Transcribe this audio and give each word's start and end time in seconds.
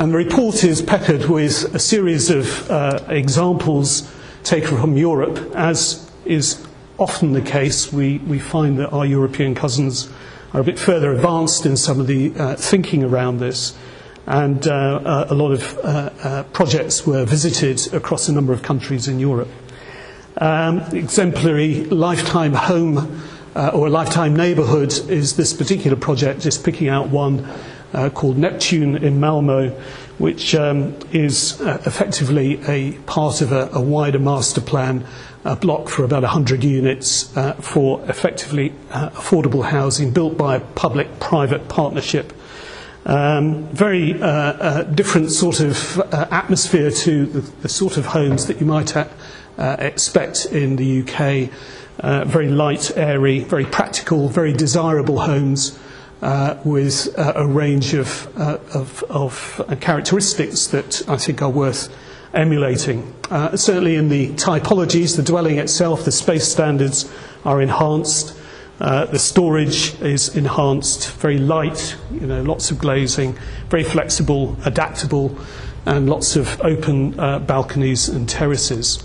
And 0.00 0.12
the 0.12 0.16
report 0.16 0.64
is 0.64 0.80
peppered 0.80 1.26
with 1.26 1.74
a 1.74 1.78
series 1.78 2.30
of 2.30 2.70
uh, 2.70 3.00
examples 3.08 4.10
taken 4.44 4.78
from 4.78 4.96
Europe. 4.96 5.54
As 5.54 6.10
is 6.24 6.66
often 6.98 7.34
the 7.34 7.42
case, 7.42 7.92
we, 7.92 8.16
we 8.20 8.38
find 8.38 8.78
that 8.78 8.88
our 8.92 9.04
European 9.04 9.54
cousins 9.54 10.10
are 10.54 10.62
a 10.62 10.64
bit 10.64 10.78
further 10.78 11.12
advanced 11.12 11.66
in 11.66 11.76
some 11.76 12.00
of 12.00 12.06
the 12.06 12.32
uh, 12.38 12.56
thinking 12.56 13.04
around 13.04 13.40
this. 13.40 13.76
And 14.24 14.66
uh, 14.66 14.72
uh, 14.72 15.26
a 15.28 15.34
lot 15.34 15.52
of 15.52 15.76
uh, 15.76 15.80
uh, 16.22 16.42
projects 16.44 17.06
were 17.06 17.26
visited 17.26 17.92
across 17.92 18.26
a 18.26 18.32
number 18.32 18.54
of 18.54 18.62
countries 18.62 19.06
in 19.06 19.20
Europe. 19.20 19.50
Um, 20.38 20.80
exemplary 20.96 21.84
lifetime 21.84 22.54
home 22.54 23.22
or 23.54 23.90
lifetime 23.90 24.34
neighbourhood 24.34 24.94
is 25.10 25.36
this 25.36 25.52
particular 25.52 25.98
project, 25.98 26.40
just 26.40 26.64
picking 26.64 26.88
out 26.88 27.10
one 27.10 27.46
uh, 27.92 28.10
called 28.10 28.36
Neptuna 28.36 29.02
in 29.02 29.20
Malmo, 29.20 29.70
which 30.18 30.54
um, 30.54 30.94
is 31.12 31.60
uh, 31.60 31.82
effectively 31.86 32.60
a 32.68 32.92
part 33.06 33.40
of 33.40 33.52
a, 33.52 33.70
a 33.72 33.80
wider 33.80 34.18
master 34.18 34.60
plan, 34.60 35.04
a 35.44 35.56
block 35.56 35.88
for 35.88 36.04
about 36.04 36.22
100 36.22 36.62
units 36.62 37.34
uh, 37.36 37.54
for 37.54 38.02
effectively 38.08 38.72
uh, 38.90 39.08
affordable 39.10 39.64
housing 39.64 40.10
built 40.12 40.36
by 40.36 40.56
a 40.56 40.60
public-private 40.60 41.68
partnership. 41.68 42.32
Um, 43.06 43.66
very 43.68 44.20
uh, 44.20 44.26
uh, 44.26 44.82
different 44.82 45.32
sort 45.32 45.60
of 45.60 45.98
atmosphere 46.12 46.90
to 46.90 47.24
the, 47.24 47.40
the 47.62 47.68
sort 47.68 47.96
of 47.96 48.04
homes 48.04 48.46
that 48.46 48.60
you 48.60 48.66
might 48.66 48.94
expect 49.56 50.46
in 50.46 50.76
the 50.76 51.00
UK. 51.00 52.26
Very 52.26 52.48
light, 52.48 52.94
airy, 52.96 53.40
very 53.40 53.64
practical, 53.64 54.28
very 54.28 54.52
desirable 54.52 55.20
homes 55.20 55.78
uh, 56.22 56.56
with 56.64 57.08
uh, 57.18 57.32
a 57.36 57.46
range 57.46 57.94
of, 57.94 58.28
uh, 58.38 58.58
of, 58.74 59.02
of 59.04 59.64
uh, 59.68 59.76
characteristics 59.76 60.66
that 60.68 61.08
I 61.08 61.16
think 61.16 61.42
are 61.42 61.50
worth 61.50 61.88
emulating. 62.34 63.14
Uh, 63.30 63.56
certainly 63.56 63.96
in 63.96 64.08
the 64.08 64.28
typologies, 64.34 65.16
the 65.16 65.22
dwelling 65.22 65.58
itself, 65.58 66.04
the 66.04 66.12
space 66.12 66.46
standards 66.46 67.10
are 67.44 67.62
enhanced. 67.62 68.36
Uh, 68.80 69.04
the 69.06 69.18
storage 69.18 70.00
is 70.00 70.34
enhanced, 70.36 71.10
very 71.12 71.38
light, 71.38 71.96
you 72.12 72.26
know, 72.26 72.42
lots 72.42 72.70
of 72.70 72.78
glazing, 72.78 73.36
very 73.68 73.84
flexible, 73.84 74.56
adaptable, 74.64 75.36
and 75.86 76.08
lots 76.08 76.36
of 76.36 76.60
open 76.60 77.10
balconies 77.46 78.08
and 78.08 78.28
terraces. 78.28 79.02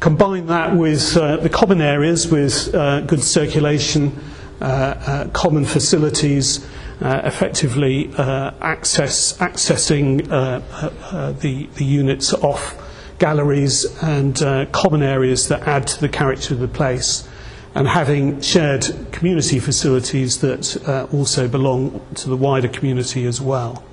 Combine 0.00 0.46
that 0.46 0.76
with 0.76 1.14
the 1.14 1.50
common 1.52 1.80
areas 1.80 2.28
with 2.28 2.72
good 2.72 3.22
circulation, 3.22 4.18
Uh, 4.60 4.64
uh, 4.64 5.28
common 5.28 5.64
facilities, 5.64 6.66
uh, 7.00 7.20
effectively 7.22 8.10
uh, 8.16 8.50
access, 8.60 9.36
accessing 9.38 10.28
uh 10.32 11.30
the, 11.40 11.68
the 11.76 11.84
units 11.84 12.34
off 12.34 12.76
galleries 13.20 13.84
and 14.02 14.38
common 14.72 15.02
areas 15.02 15.48
that 15.48 15.62
add 15.62 15.86
to 15.86 16.00
the 16.00 16.08
character 16.08 16.54
of 16.54 16.60
the 16.60 16.68
place 16.68 17.28
and 17.74 17.86
having 17.86 18.40
shared 18.40 18.84
community 19.12 19.60
facilities 19.60 20.40
that 20.40 20.76
uh, 20.88 21.06
also 21.16 21.46
belong 21.46 22.00
to 22.14 22.28
the 22.28 22.36
wider 22.36 22.66
community 22.66 23.24
as 23.24 23.40
well. 23.40 23.84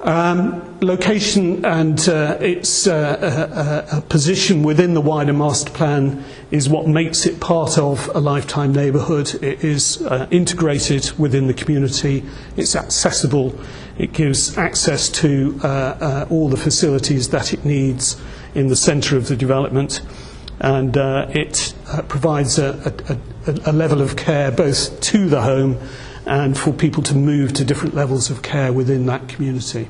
Um, 0.00 0.78
location 0.80 1.64
and 1.64 2.08
uh, 2.08 2.38
its 2.40 2.86
uh, 2.86 2.94
uh, 2.94 3.96
uh, 3.96 4.00
position 4.02 4.62
within 4.62 4.94
the 4.94 5.00
wider 5.00 5.32
master 5.32 5.72
plan 5.72 6.24
is 6.52 6.68
what 6.68 6.86
makes 6.86 7.26
it 7.26 7.40
part 7.40 7.78
of 7.78 8.08
a 8.14 8.20
lifetime 8.20 8.72
neighbourhood. 8.72 9.34
It 9.42 9.64
is 9.64 10.00
uh, 10.02 10.28
integrated 10.30 11.10
within 11.18 11.48
the 11.48 11.54
community, 11.54 12.24
it's 12.56 12.76
accessible, 12.76 13.58
it 13.98 14.12
gives 14.12 14.56
access 14.56 15.08
to 15.08 15.58
uh, 15.64 15.66
uh, 15.66 16.26
all 16.30 16.48
the 16.48 16.56
facilities 16.56 17.30
that 17.30 17.52
it 17.52 17.64
needs 17.64 18.20
in 18.54 18.68
the 18.68 18.76
centre 18.76 19.16
of 19.16 19.26
the 19.26 19.34
development, 19.34 20.00
and 20.60 20.96
uh, 20.96 21.26
it 21.30 21.74
uh, 21.88 22.02
provides 22.02 22.56
a, 22.60 23.20
a, 23.46 23.70
a 23.70 23.72
level 23.72 24.00
of 24.00 24.14
care 24.14 24.52
both 24.52 25.00
to 25.00 25.28
the 25.28 25.42
home 25.42 25.76
and 26.28 26.56
for 26.58 26.72
people 26.72 27.02
to 27.04 27.14
move 27.14 27.54
to 27.54 27.64
different 27.64 27.94
levels 27.94 28.30
of 28.30 28.42
care 28.42 28.72
within 28.72 29.06
that 29.06 29.28
community. 29.28 29.88